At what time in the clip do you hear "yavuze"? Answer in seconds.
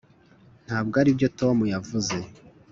1.73-2.17